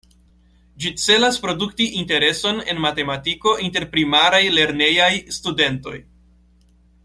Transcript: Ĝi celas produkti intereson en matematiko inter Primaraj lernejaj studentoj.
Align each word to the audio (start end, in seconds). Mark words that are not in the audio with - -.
Ĝi 0.83 0.91
celas 1.01 1.35
produkti 1.43 1.87
intereson 1.99 2.61
en 2.73 2.81
matematiko 2.87 3.55
inter 3.67 3.87
Primaraj 3.93 4.41
lernejaj 4.57 5.11
studentoj. 5.39 5.97